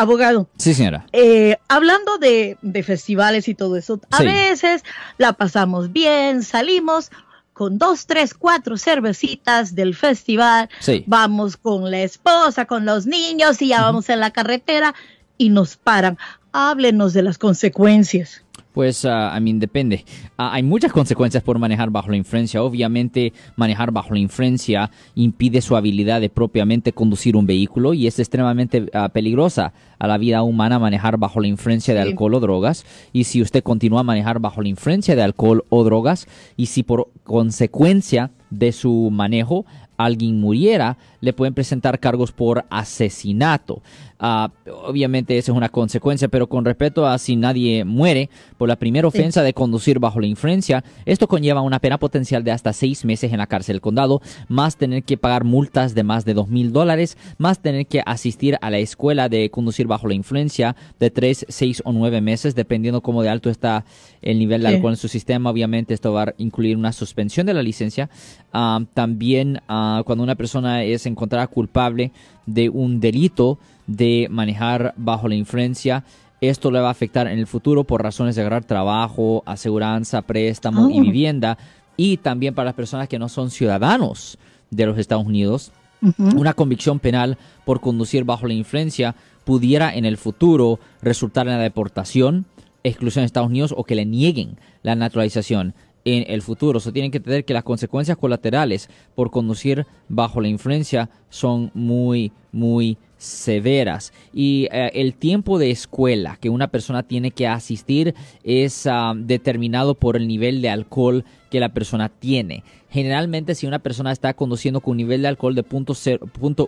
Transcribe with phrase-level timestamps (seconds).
[0.00, 0.48] Abogado.
[0.56, 1.04] Sí, señora.
[1.12, 4.82] Eh, hablando de, festivales y todo eso, a veces
[5.18, 7.10] la pasamos bien, salimos
[7.52, 10.70] con dos, tres, cuatro cervecitas del festival,
[11.04, 14.94] vamos con la esposa, con los niños y ya vamos en la carretera
[15.36, 16.16] y nos paran.
[16.52, 18.42] Háblenos de las consecuencias.
[18.72, 20.04] Pues, a mí depende.
[20.36, 22.62] Ah, hay muchas consecuencias por manejar bajo la influencia.
[22.62, 28.18] Obviamente, manejar bajo la influencia impide su habilidad de propiamente conducir un vehículo y es
[28.18, 32.84] extremadamente ah, peligrosa a la vida humana manejar bajo la influencia de alcohol o drogas.
[33.12, 36.82] Y si usted continúa a manejar bajo la influencia de alcohol o drogas y si
[36.82, 39.64] por consecuencia de su manejo
[40.04, 43.82] alguien muriera, le pueden presentar cargos por asesinato.
[44.18, 44.50] Ah,
[44.86, 48.28] obviamente esa es una consecuencia, pero con respecto a si nadie muere
[48.58, 52.50] por la primera ofensa de conducir bajo la influencia, esto conlleva una pena potencial de
[52.50, 56.24] hasta seis meses en la cárcel del condado, más tener que pagar multas de más
[56.24, 60.14] de dos mil dólares, más tener que asistir a la escuela de conducir bajo la
[60.14, 63.84] influencia de tres, seis o nueve meses, dependiendo cómo de alto está
[64.22, 65.50] el nivel de alcohol en su sistema.
[65.50, 68.10] Obviamente esto va a incluir una suspensión de la licencia.
[68.52, 72.12] Ah, también ah, cuando una persona es encontrada culpable
[72.46, 76.04] de un delito, de manejar bajo la influencia.
[76.40, 80.88] Esto le va a afectar en el futuro por razones de agarrar trabajo, aseguranza, préstamo
[80.90, 81.02] y oh.
[81.02, 81.58] vivienda.
[81.96, 84.38] Y también para las personas que no son ciudadanos
[84.70, 85.72] de los Estados Unidos,
[86.18, 89.14] una convicción penal por conducir bajo la influencia
[89.44, 92.46] pudiera en el futuro resultar en la deportación,
[92.84, 95.74] exclusión de Estados Unidos o que le nieguen la naturalización
[96.12, 96.80] en el futuro.
[96.84, 102.32] O tienen que entender que las consecuencias colaterales por conducir bajo la influencia son muy,
[102.52, 108.86] muy severas y eh, el tiempo de escuela que una persona tiene que asistir es
[108.86, 112.64] ah, determinado por el nivel de alcohol que la persona tiene.
[112.88, 115.92] Generalmente si una persona está conduciendo con un nivel de alcohol de punto,
[116.32, 116.66] punto,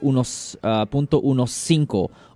[0.63, 1.23] ah, punto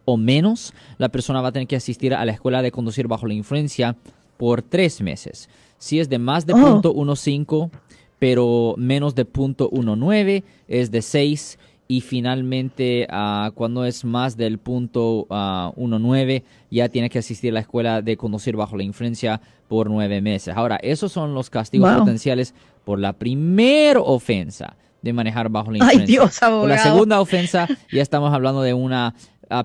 [0.07, 3.27] o menos, la persona va a tener que asistir a la escuela de conducir bajo
[3.27, 3.97] la influencia
[4.37, 5.49] por tres meses.
[5.79, 6.57] Si es de más de oh.
[6.57, 7.71] punto .15,
[8.19, 14.59] pero menos de punto .19, es de seis y finalmente uh, cuando es más del
[14.59, 18.83] punto uh, ah, 1.9 ya tiene que asistir a la escuela de conducir bajo la
[18.83, 20.57] influencia por nueve meses.
[20.57, 26.01] Ahora, esos son los castigos potenciales por la primera ofensa de manejar bajo la influencia.
[26.01, 29.15] Ay, Dios, por la segunda ofensa ya estamos hablando de una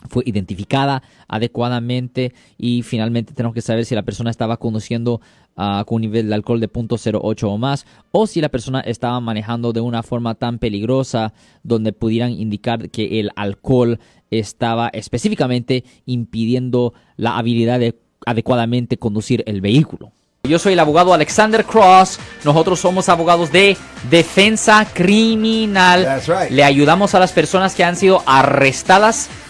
[0.10, 5.22] fue identificada adecuadamente y finalmente tenemos que saber si la persona estaba conduciendo
[5.56, 9.20] ah, con un nivel de alcohol de 0.08 o más o si la persona estaba
[9.20, 14.00] manejando de una forma tan peligrosa donde pudieran indicar que el alcohol
[14.32, 17.96] estaba específicamente impidiendo la habilidad de
[18.26, 20.12] adecuadamente conducir el vehículo.
[20.44, 22.20] Yo soy el abogado Alexander Cross.
[22.46, 23.76] Nosotros somos abogados de
[24.10, 26.22] defensa criminal.
[26.50, 29.30] Le ayudamos a las personas que han sido arrestadas